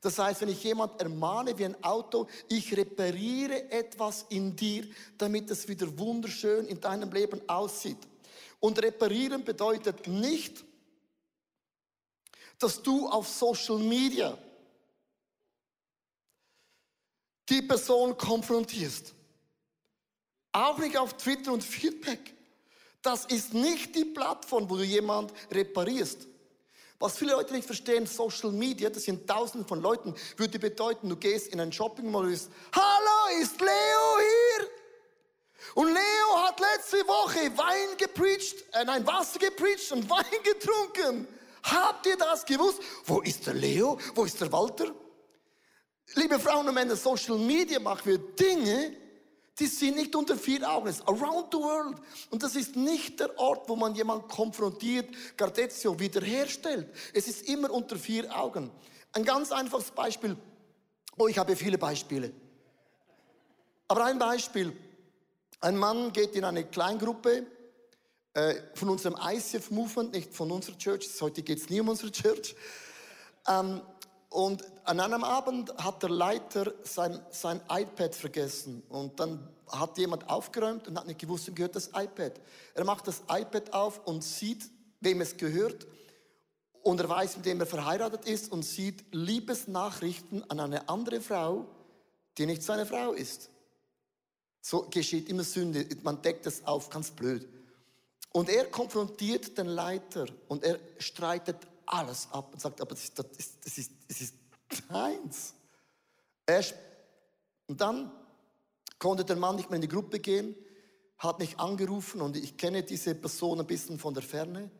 [0.00, 5.50] Das heißt, wenn ich jemand ermahne wie ein Auto, ich repariere etwas in dir, damit
[5.50, 7.96] es wieder wunderschön in deinem Leben aussieht.
[8.60, 10.62] Und reparieren bedeutet nicht,
[12.58, 14.36] dass du auf Social Media
[17.48, 19.14] die Person konfrontierst.
[20.52, 22.34] Auch nicht auf Twitter und Feedback.
[23.02, 26.26] Das ist nicht die Plattform, wo du jemand reparierst.
[26.98, 31.16] Was viele Leute nicht verstehen, Social Media, das sind tausende von Leuten, würde bedeuten, du
[31.16, 34.68] gehst in ein Shopping Mall und bist, hallo, ist Leo hier?
[35.74, 41.26] Und Leo hat letzte Woche Wein gepreacht, äh, nein, Wasser gepreacht und Wein getrunken.
[41.64, 42.80] Habt ihr das gewusst?
[43.04, 43.98] Wo ist der Leo?
[44.14, 44.94] Wo ist der Walter?
[46.14, 48.96] Liebe Frauen und Männer, Social Media machen wir Dinge,
[49.58, 50.88] die sind nicht unter vier Augen.
[50.88, 51.96] Es ist around the world.
[52.30, 56.88] Und das ist nicht der Ort, wo man jemanden konfrontiert, Gardezio wiederherstellt.
[57.12, 58.70] Es ist immer unter vier Augen.
[59.12, 60.36] Ein ganz einfaches Beispiel.
[61.16, 62.32] Oh, ich habe viele Beispiele.
[63.86, 64.76] Aber ein Beispiel.
[65.60, 67.46] Ein Mann geht in eine Kleingruppe
[68.34, 71.08] äh, von unserem ICF Movement, nicht von unserer Church.
[71.20, 72.56] Heute geht es nie um unsere Church.
[73.46, 73.80] Ähm,
[74.34, 78.82] und an einem Abend hat der Leiter sein, sein iPad vergessen.
[78.88, 82.40] Und dann hat jemand aufgeräumt und hat nicht gewusst, ihm gehört das iPad.
[82.74, 84.68] Er macht das iPad auf und sieht,
[84.98, 85.86] wem es gehört.
[86.82, 91.66] Und er weiß, mit wem er verheiratet ist und sieht Liebesnachrichten an eine andere Frau,
[92.36, 93.50] die nicht seine Frau ist.
[94.60, 95.86] So geschieht immer Sünde.
[96.02, 97.48] Man deckt es auf, ganz blöd.
[98.32, 103.18] Und er konfrontiert den Leiter und er streitet alles ab und sagt, aber das ist,
[103.18, 104.34] das ist, das ist, das ist
[104.88, 105.54] deins.
[106.46, 106.64] Er,
[107.66, 108.10] und dann
[108.98, 110.54] konnte der Mann nicht mehr in die Gruppe gehen,
[111.18, 114.70] hat mich angerufen und ich kenne diese Person ein bisschen von der Ferne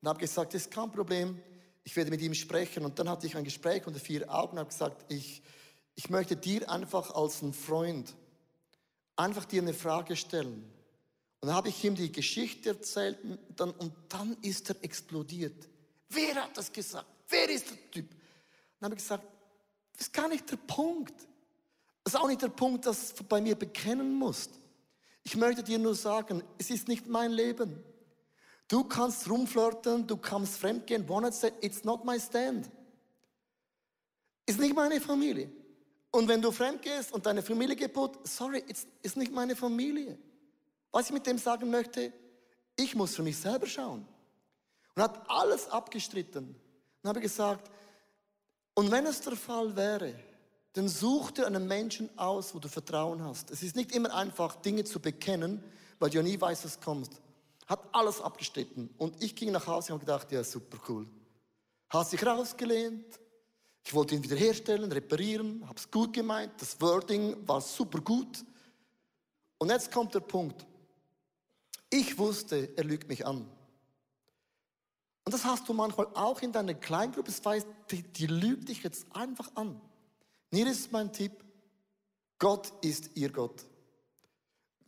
[0.00, 1.40] und habe gesagt, das ist kein Problem,
[1.84, 2.84] ich werde mit ihm sprechen.
[2.84, 5.42] Und dann hatte ich ein Gespräch unter vier Augen und habe gesagt, ich,
[5.94, 8.14] ich möchte dir einfach als ein Freund
[9.16, 10.70] einfach dir eine Frage stellen.
[11.40, 15.68] Und dann habe ich ihm die Geschichte erzählt und dann, und dann ist er explodiert.
[16.08, 17.06] Wer hat das gesagt?
[17.28, 18.08] Wer ist der Typ?
[18.78, 19.24] Dann habe ich gesagt,
[19.92, 21.14] das ist gar nicht der Punkt.
[22.04, 24.50] Das ist auch nicht der Punkt, dass du bei mir bekennen musst.
[25.24, 27.82] Ich möchte dir nur sagen, es ist nicht mein Leben.
[28.68, 32.70] Du kannst rumflirten, du kannst fremdgehen, one say, it's not my stand.
[34.44, 35.50] Ist nicht meine Familie.
[36.12, 40.18] Und wenn du fremdgehst und deine Familie kaputt, sorry, it's, ist nicht meine Familie.
[40.92, 42.12] Was ich mit dem sagen möchte,
[42.76, 44.06] ich muss für mich selber schauen
[44.96, 46.56] und hat alles abgestritten.
[47.02, 47.70] Und habe gesagt,
[48.74, 50.14] und wenn es der Fall wäre,
[50.72, 53.50] dann such dir einen Menschen aus, wo du Vertrauen hast.
[53.50, 55.62] Es ist nicht immer einfach, Dinge zu bekennen,
[55.98, 57.10] weil du ja nie weißt, was kommt.
[57.66, 58.90] Hat alles abgestritten.
[58.98, 61.06] Und ich ging nach Hause und habe gedacht, ja, super cool.
[61.88, 63.20] Hat sich rausgelehnt.
[63.84, 66.52] Ich wollte ihn wiederherstellen, reparieren, habe es gut gemeint.
[66.58, 68.44] Das Wording war super gut.
[69.58, 70.66] Und jetzt kommt der Punkt.
[71.88, 73.48] Ich wusste, er lügt mich an.
[75.26, 77.32] Und das hast du manchmal auch in deiner Kleingruppe.
[77.32, 79.80] Das heißt, die, die lügt dich jetzt einfach an.
[80.52, 81.32] Hier ist mein Tipp.
[82.38, 83.64] Gott ist ihr Gott.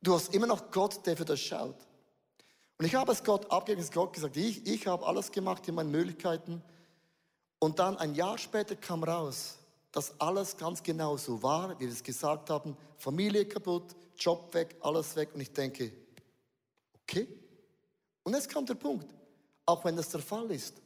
[0.00, 1.74] Du hast immer noch Gott, der für das schaut.
[2.78, 5.74] Und ich habe es Gott abgegeben, es Gott gesagt, ich, ich habe alles gemacht in
[5.74, 6.62] meinen Möglichkeiten.
[7.58, 9.58] Und dann ein Jahr später kam raus,
[9.90, 12.76] dass alles ganz genau so war, wie wir es gesagt haben.
[12.96, 15.30] Familie kaputt, Job weg, alles weg.
[15.34, 15.92] Und ich denke,
[17.02, 17.26] okay.
[18.22, 19.17] Und jetzt kommt der Punkt.
[19.68, 20.80] Auch wenn das der Fall ist.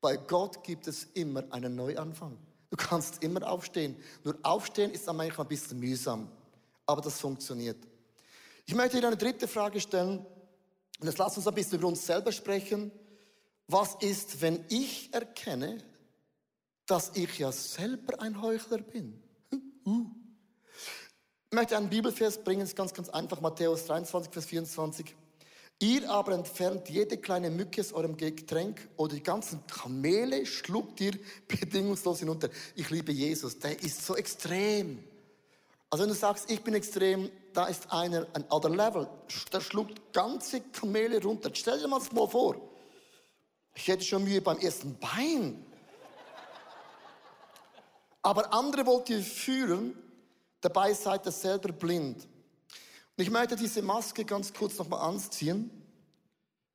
[0.00, 2.38] Bei Gott gibt es immer einen Neuanfang.
[2.70, 3.96] Du kannst immer aufstehen.
[4.22, 6.30] Nur aufstehen ist dann manchmal ein bisschen mühsam.
[6.86, 7.76] Aber das funktioniert.
[8.66, 10.24] Ich möchte dir eine dritte Frage stellen.
[11.00, 12.92] Und jetzt lass uns ein bisschen über uns selber sprechen.
[13.66, 15.78] Was ist, wenn ich erkenne,
[16.86, 19.20] dass ich ja selber ein Heuchler bin?
[19.84, 20.06] Uh.
[21.50, 23.40] Ich möchte einen Bibelvers bringen, ist ganz, ganz einfach.
[23.40, 25.16] Matthäus 23, Vers 24.
[25.80, 31.18] Ihr aber entfernt jede kleine Mücke aus eurem Getränk oder die ganzen Kamele schluckt ihr
[31.48, 32.48] bedingungslos hinunter.
[32.74, 35.04] Ich liebe Jesus, der ist so extrem.
[35.90, 39.08] Also wenn du sagst, ich bin extrem, da ist einer, ein other level,
[39.52, 41.50] der schluckt ganze Kamele runter.
[41.52, 42.56] Stell dir mal das mal vor.
[43.74, 45.66] Ich hätte schon Mühe beim ersten Bein.
[48.22, 49.96] Aber andere wollt ihr führen,
[50.60, 52.26] dabei seid ihr selber blind.
[53.16, 55.70] Und ich möchte diese Maske ganz kurz nochmal anziehen,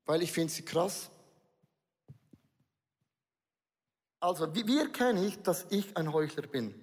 [0.06, 1.10] weil ich finde sie krass.
[4.21, 6.73] Also, wie, wie erkenne ich, dass ich ein Heuchler bin?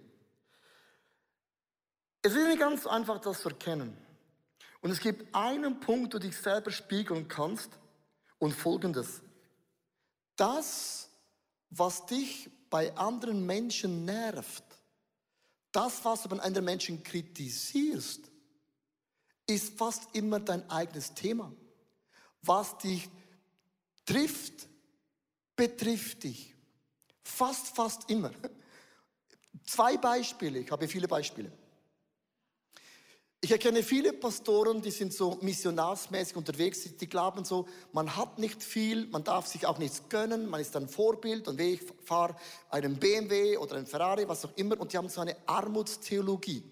[2.23, 3.97] Es ist nicht ganz einfach, das zu erkennen.
[4.81, 7.71] Und es gibt einen Punkt, wo du dich selber spiegeln kannst
[8.39, 9.23] und folgendes.
[10.37, 11.09] Das,
[11.71, 14.65] was dich bei anderen Menschen nervt,
[15.73, 18.31] das, was du bei anderen Menschen kritisierst,
[19.47, 21.53] ist fast immer dein eigenes Thema.
[22.43, 23.09] Was dich
[24.05, 24.69] trifft,
[25.55, 26.55] betrifft dich.
[27.23, 28.31] Fast, fast immer.
[29.65, 31.51] Zwei Beispiele, ich habe viele Beispiele.
[33.41, 38.63] Ich erkenne viele Pastoren, die sind so missionarsmäßig unterwegs, die glauben so, man hat nicht
[38.63, 42.35] viel, man darf sich auch nichts gönnen, man ist ein Vorbild und ich fahre
[42.71, 46.65] einen BMW oder einen Ferrari, was auch immer, und die haben so eine Armutstheologie.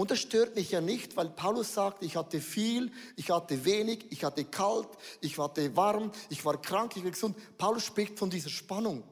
[0.00, 4.06] Und das stört mich ja nicht, weil Paulus sagt, ich hatte viel, ich hatte wenig,
[4.10, 4.86] ich hatte kalt,
[5.20, 7.36] ich hatte warm, ich war krank, ich war gesund.
[7.58, 9.02] Paulus spricht von dieser Spannung.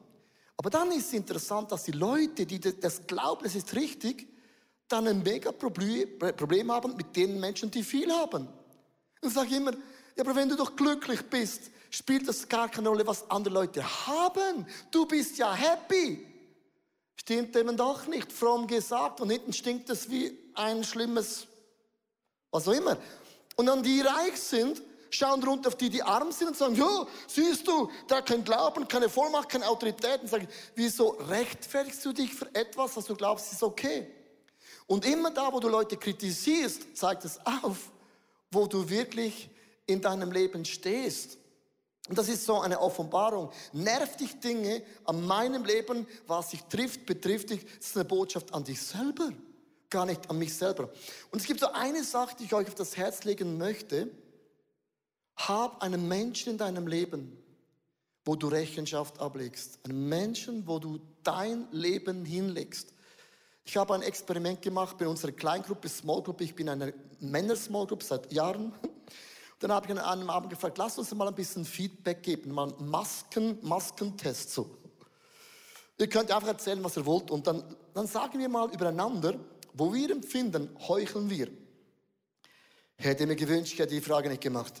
[0.55, 4.29] Aber dann ist es interessant, dass die Leute, die das glauben, es ist richtig,
[4.87, 8.47] dann ein mega Problem haben mit den Menschen, die viel haben.
[8.47, 12.87] Und ich sage immer, ja, aber wenn du doch glücklich bist, spielt das gar keine
[12.87, 14.65] Rolle, was andere Leute haben.
[14.89, 16.25] Du bist ja happy.
[17.17, 19.19] Stimmt eben doch nicht, fromm gesagt.
[19.19, 21.47] Und hinten stinkt es wie ein schlimmes,
[22.51, 22.97] was auch immer.
[23.55, 27.07] Und dann die reich sind, schauen runter auf die, die arm sind und sagen, ja,
[27.27, 30.21] siehst du, der hat keinen Glauben, keine Vollmacht, keine Autorität.
[30.21, 34.07] Und sagen, wieso rechtfertigst du dich für etwas, was du glaubst, ist okay?
[34.85, 37.91] Und immer da, wo du Leute kritisierst, zeigt es auf,
[38.51, 39.49] wo du wirklich
[39.85, 41.37] in deinem Leben stehst.
[42.07, 43.51] Und das ist so eine Offenbarung.
[43.73, 47.65] Nervt dich Dinge an meinem Leben, was dich trifft, betrifft dich.
[47.65, 49.31] Das ist eine Botschaft an dich selber,
[49.89, 50.89] gar nicht an mich selber.
[51.31, 54.09] Und es gibt so eine Sache, die ich euch auf das Herz legen möchte.
[55.35, 57.37] Hab einen Menschen in deinem Leben,
[58.25, 59.79] wo du Rechenschaft ablegst.
[59.83, 62.93] Einen Menschen, wo du dein Leben hinlegst.
[63.63, 66.41] Ich habe ein Experiment gemacht bei unserer Kleingruppe, Small Group.
[66.41, 68.73] Ich bin eine Männer-Small Group seit Jahren.
[69.59, 72.71] Dann habe ich an einem Abend gefragt, lass uns mal ein bisschen Feedback geben, mal
[72.71, 74.69] einen Masken, Maskentest so.
[75.97, 79.33] Ihr könnt einfach erzählen, was ihr wollt und dann, dann sagen wir mal übereinander,
[79.77, 81.49] wo wir empfinden, heucheln wir.
[82.95, 84.73] Hätte mir gewünscht, ich hätte die Frage nicht gemacht.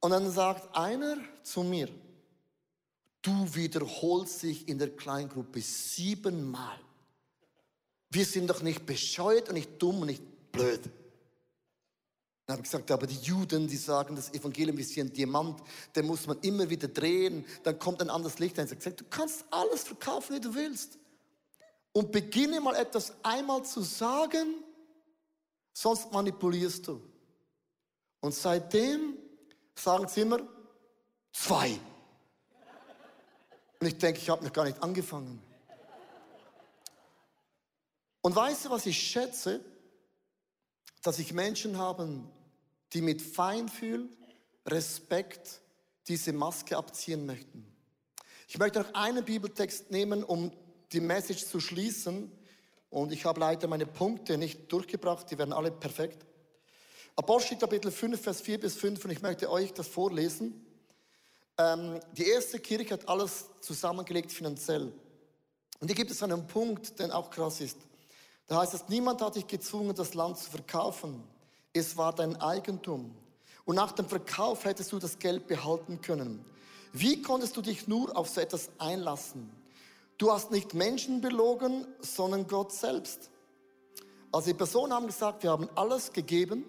[0.00, 1.88] Und dann sagt einer zu mir,
[3.26, 6.78] Du wiederholst dich in der Kleingruppe siebenmal.
[8.08, 10.22] Wir sind doch nicht bescheuert und nicht dumm und nicht
[10.52, 10.80] blöd.
[12.46, 15.60] Dann habe ich gesagt, aber die Juden, die sagen, das Evangelium ist wie ein Diamant,
[15.96, 18.66] den muss man immer wieder drehen, dann kommt ein anderes Licht ein.
[18.66, 20.96] Ich habe gesagt, du kannst alles verkaufen, wie du willst.
[21.96, 24.62] Und beginne mal etwas einmal zu sagen,
[25.72, 27.02] sonst manipulierst du.
[28.20, 29.16] Und seitdem
[29.74, 30.46] sagen sie immer
[31.32, 31.80] zwei.
[33.80, 35.42] Und ich denke, ich habe noch gar nicht angefangen.
[38.20, 39.64] Und weißt du, was ich schätze?
[41.00, 42.20] Dass ich Menschen habe,
[42.92, 44.10] die mit Feinfühl,
[44.66, 45.62] Respekt
[46.08, 47.74] diese Maske abziehen möchten.
[48.48, 50.52] Ich möchte noch einen Bibeltext nehmen, um
[50.92, 52.30] die Message zu schließen.
[52.90, 56.24] Und ich habe leider meine Punkte nicht durchgebracht, die werden alle perfekt.
[57.16, 60.66] Apostel Kapitel 5, Vers 4 bis 5 und ich möchte euch das vorlesen.
[61.58, 64.92] Ähm, die erste Kirche hat alles zusammengelegt finanziell.
[65.80, 67.78] Und hier gibt es einen Punkt, der auch krass ist.
[68.46, 71.24] Da heißt es, niemand hat dich gezwungen, das Land zu verkaufen.
[71.72, 73.14] Es war dein Eigentum.
[73.64, 76.44] Und nach dem Verkauf hättest du das Geld behalten können.
[76.92, 79.50] Wie konntest du dich nur auf so etwas einlassen?
[80.18, 83.30] Du hast nicht Menschen belogen, sondern Gott selbst.
[84.32, 86.64] Also die Personen haben gesagt, wir haben alles gegeben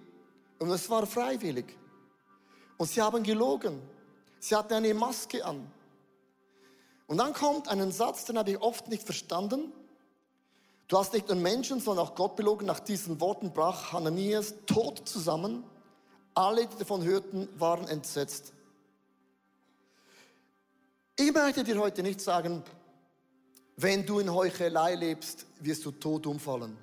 [0.60, 1.78] und es war freiwillig.
[2.78, 3.82] Und sie haben gelogen.
[4.40, 5.72] Sie hatte eine Maske an.
[7.08, 9.72] Und dann kommt ein Satz, den habe ich oft nicht verstanden.
[10.88, 12.66] Du hast nicht nur Menschen, sondern auch Gott belogen.
[12.66, 15.64] Nach diesen Worten brach Hananias tot zusammen.
[16.34, 18.54] Alle, die davon hörten, waren entsetzt.
[21.18, 22.64] Ich möchte dir heute nicht sagen,
[23.78, 26.76] wenn du in Heuchelei lebst, wirst du tot umfallen.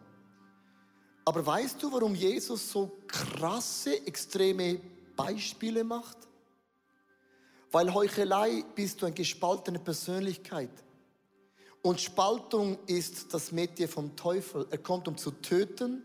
[1.24, 4.80] Aber weißt du, warum Jesus so krasse, extreme
[5.16, 6.16] Beispiele macht?
[7.72, 10.70] Weil Heuchelei bist du eine gespaltene Persönlichkeit.
[11.82, 14.66] Und Spaltung ist das Metier vom Teufel.
[14.70, 16.02] Er kommt, um zu töten,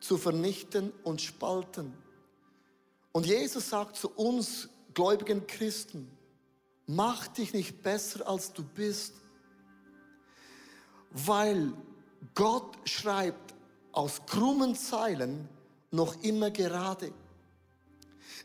[0.00, 1.94] zu vernichten und spalten.
[3.12, 6.10] Und Jesus sagt zu uns gläubigen Christen,
[6.86, 9.21] mach dich nicht besser, als du bist.
[11.12, 11.72] Weil
[12.34, 13.54] Gott schreibt
[13.92, 15.48] aus krummen Zeilen
[15.90, 17.12] noch immer gerade.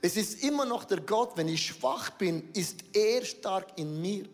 [0.02, 4.28] Es ist immer noch der Gott, wenn ich schwach bin, ist er stark in mir.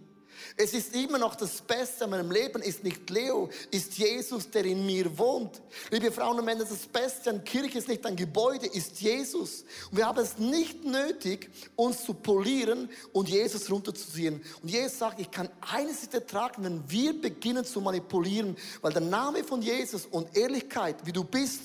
[0.56, 4.66] Es ist immer noch das Beste an meinem Leben, ist nicht Leo, ist Jesus, der
[4.66, 5.62] in mir wohnt.
[5.90, 9.66] Liebe Frauen und Männer, das Beste an Kirche ist nicht ein Gebäude, ist Jesus.
[9.90, 14.42] Und wir haben es nicht nötig, uns zu polieren und Jesus runterzuziehen.
[14.62, 19.02] Und Jesus sagt, ich kann eines nicht ertragen, wenn wir beginnen zu manipulieren, weil der
[19.02, 21.62] Name von Jesus und Ehrlichkeit, wie du bist,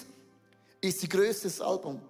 [0.80, 2.00] ist die größte Salbung.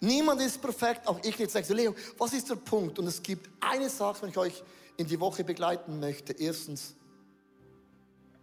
[0.00, 1.50] Niemand ist perfekt, auch ich nicht.
[1.50, 2.98] Sagst du, Leo, was ist der Punkt?
[2.98, 4.62] Und es gibt eine Sache, wenn ich euch
[5.00, 6.34] in die Woche begleiten möchte.
[6.34, 6.94] Erstens,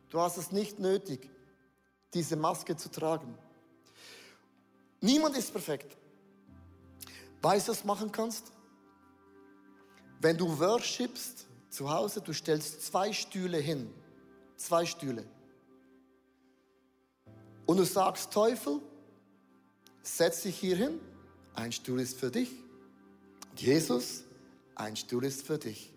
[0.10, 1.30] du hast es nicht nötig,
[2.16, 3.38] diese Maske zu tragen.
[5.00, 5.96] Niemand ist perfekt.
[7.44, 8.52] Weißt du, was du machen kannst?
[10.20, 13.94] Wenn du worshipst zu Hause, du stellst zwei Stühle hin.
[14.56, 15.28] Zwei Stühle.
[17.68, 18.82] Und du sagst, Teufel,
[20.02, 21.00] setz dich hier hin.
[21.54, 22.50] Ein Stuhl ist für dich.
[23.56, 24.24] Jesus,
[24.74, 25.94] ein Stuhl ist für dich.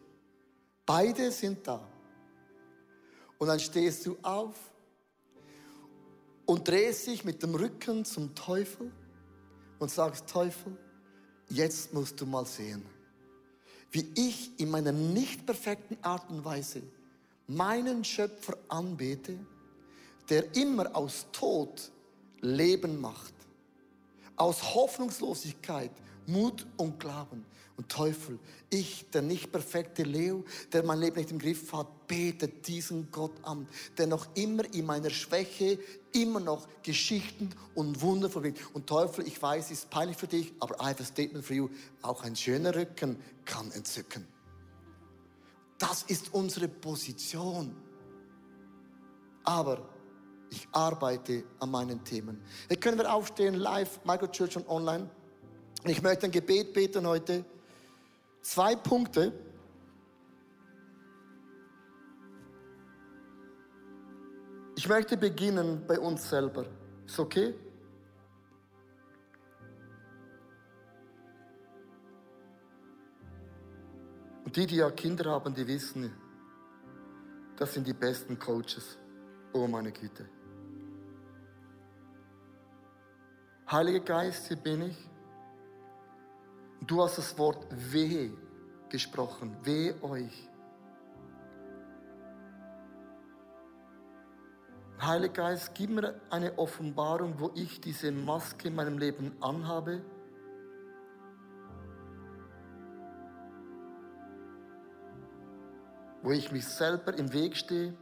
[0.93, 1.81] Beide sind da.
[3.39, 4.57] Und dann stehst du auf
[6.47, 8.91] und drehst dich mit dem Rücken zum Teufel
[9.79, 10.77] und sagst, Teufel,
[11.49, 12.85] jetzt musst du mal sehen,
[13.93, 16.83] wie ich in meiner nicht perfekten Art und Weise
[17.47, 19.39] meinen Schöpfer anbete,
[20.29, 21.93] der immer aus Tod
[22.41, 23.35] Leben macht,
[24.35, 25.93] aus Hoffnungslosigkeit
[26.27, 27.45] Mut und Glauben.
[27.77, 32.67] Und Teufel, ich, der nicht perfekte Leo, der mein Leben nicht im Griff hat, betet
[32.69, 35.79] diesen Gott an, der noch immer in meiner Schwäche
[36.13, 38.59] immer noch Geschichten und Wunder verbringt.
[38.75, 41.57] Und Teufel, ich weiß, es ist peinlich für dich, aber I have a statement for
[41.57, 41.71] you.
[42.03, 44.27] Auch ein schöner Rücken kann entzücken.
[45.79, 47.75] Das ist unsere Position.
[49.45, 49.89] Aber
[50.51, 52.43] ich arbeite an meinen Themen.
[52.69, 55.09] Jetzt können wir aufstehen, live, Microchurch und online.
[55.85, 57.45] Ich möchte ein Gebet beten heute.
[58.43, 59.33] Zwei Punkte.
[64.77, 66.67] Ich möchte beginnen bei uns selber.
[67.07, 67.55] Ist okay?
[74.45, 76.11] Und die, die ja Kinder haben, die wissen,
[77.57, 78.99] das sind die besten Coaches.
[79.53, 80.29] Oh meine Güte.
[83.71, 85.10] Heiliger Geist, hier bin ich.
[86.87, 88.33] Du hast das Wort wehe
[88.89, 89.57] gesprochen.
[89.63, 90.49] Wehe euch.
[95.01, 100.03] Heiliger Geist, gib mir eine Offenbarung, wo ich diese Maske in meinem Leben anhabe.
[106.23, 107.95] Wo ich mich selber im Weg stehe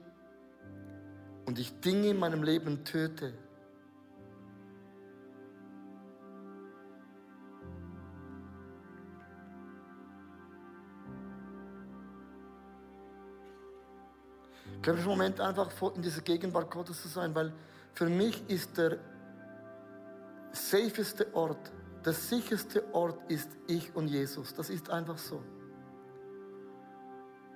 [1.47, 3.33] und ich Dinge in meinem Leben töte.
[14.83, 17.53] Können wir Moment einfach in dieser Gegenwart Gottes zu sein, weil
[17.95, 18.99] für mich ist der
[20.53, 21.73] safeste Ort,
[22.05, 24.55] der sicherste Ort ist ich und Jesus.
[24.55, 25.43] Das ist einfach so.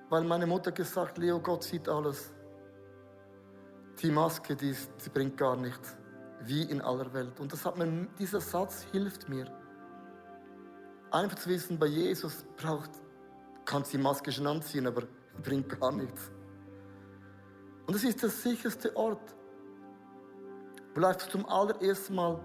[0.09, 2.31] Weil meine Mutter gesagt, Leo, Gott sieht alles.
[4.01, 5.97] Die Maske, die, ist, die bringt gar nichts.
[6.41, 7.39] Wie in aller Welt.
[7.39, 9.45] Und das hat mir, dieser Satz hilft mir.
[11.09, 12.91] Einfach zu wissen, bei Jesus braucht,
[13.65, 15.03] kannst die Maske schon anziehen, aber
[15.41, 16.32] bringt gar nichts.
[17.93, 19.35] Und es ist der sicherste Ort.
[20.95, 22.39] Vielleicht du zum allerersten Mal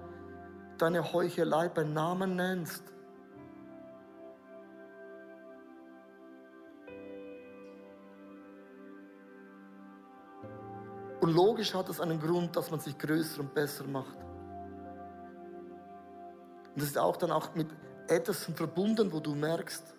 [0.76, 2.82] deine Heuchelei beim Namen nennst.
[11.22, 14.18] Und logisch hat es einen Grund, dass man sich größer und besser macht.
[16.74, 17.68] Und es ist auch dann auch mit
[18.06, 19.97] etwas verbunden, wo du merkst,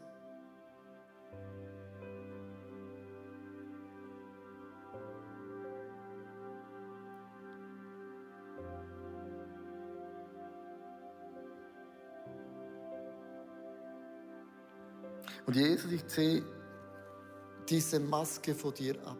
[15.49, 16.43] Und Jesus, ich ziehe
[17.67, 19.17] diese Maske vor dir ab.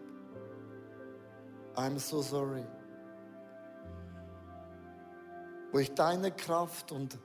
[1.74, 2.64] I'm so sorry.
[5.72, 7.18] Wo ich deine Kraft und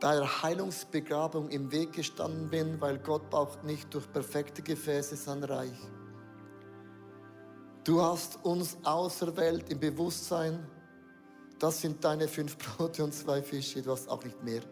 [0.00, 5.78] deiner Heilungsbegabung im Weg gestanden bin, weil Gott braucht nicht durch perfekte Gefäße sein Reich.
[7.84, 10.58] Du hast uns auserwählt im Bewusstsein,
[11.60, 14.62] das sind deine fünf Brote und zwei Fische, du hast auch nicht mehr.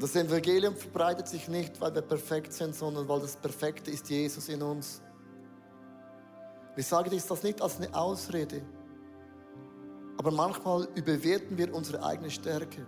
[0.00, 4.48] Das Evangelium verbreitet sich nicht, weil wir perfekt sind, sondern weil das Perfekte ist Jesus
[4.48, 5.02] in uns.
[6.76, 8.62] Ich sage das nicht als eine Ausrede,
[10.16, 12.86] aber manchmal überwerten wir unsere eigene Stärke.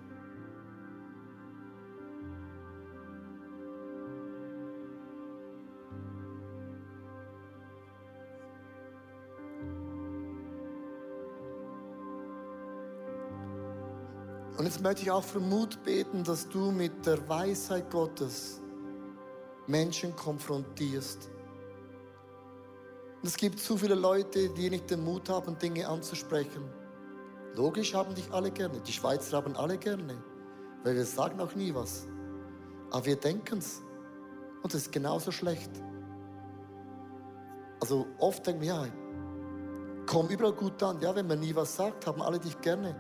[14.71, 18.61] Jetzt möchte ich auch für Mut beten, dass du mit der Weisheit Gottes
[19.67, 21.29] Menschen konfrontierst.
[23.25, 26.63] Es gibt zu viele Leute, die nicht den Mut haben, Dinge anzusprechen.
[27.57, 28.81] Logisch haben dich alle gerne.
[28.81, 30.23] Die Schweizer haben alle gerne.
[30.85, 32.07] Weil wir sagen auch nie was.
[32.93, 33.83] Aber wir denken es.
[34.63, 35.71] Und es ist genauso schlecht.
[37.81, 38.87] Also oft denken wir, ja,
[40.07, 41.01] komm überall gut an.
[41.01, 42.95] Ja, wenn man nie was sagt, haben alle dich gerne.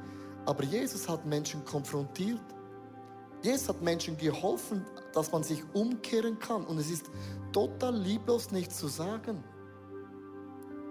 [0.46, 2.40] Aber Jesus hat Menschen konfrontiert.
[3.42, 6.64] Jesus hat Menschen geholfen, dass man sich umkehren kann.
[6.64, 7.10] Und es ist
[7.52, 9.42] total lieblos, nichts zu sagen.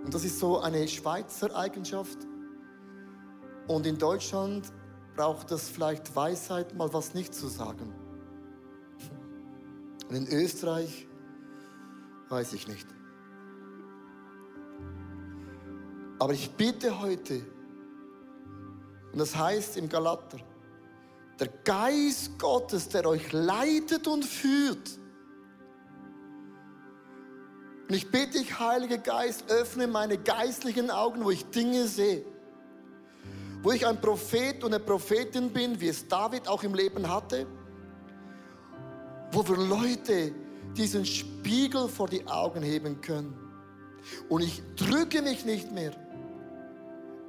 [0.03, 2.17] Und das ist so eine Schweizer Eigenschaft.
[3.67, 4.71] Und in Deutschland
[5.15, 7.93] braucht es vielleicht Weisheit, mal was nicht zu sagen.
[10.09, 11.07] Und in Österreich
[12.29, 12.87] weiß ich nicht.
[16.17, 17.45] Aber ich bitte heute,
[19.11, 20.37] und das heißt im Galater,
[21.39, 24.99] der Geist Gottes, der euch leitet und führt.
[27.87, 32.23] Und ich bitte dich, Heiliger Geist, öffne meine geistlichen Augen, wo ich Dinge sehe.
[33.63, 37.47] Wo ich ein Prophet und eine Prophetin bin, wie es David auch im Leben hatte.
[39.31, 40.33] Wo wir Leute
[40.77, 43.33] diesen Spiegel vor die Augen heben können.
[44.27, 45.91] Und ich drücke mich nicht mehr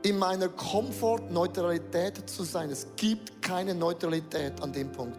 [0.03, 2.71] in meiner Komfort-Neutralität zu sein.
[2.71, 5.19] Es gibt keine Neutralität an dem Punkt.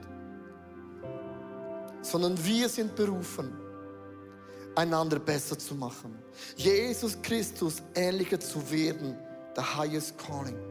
[2.01, 3.53] Sondern wir sind berufen,
[4.75, 6.17] einander besser zu machen.
[6.55, 9.15] Jesus Christus ähnlicher zu werden.
[9.55, 10.70] The highest calling.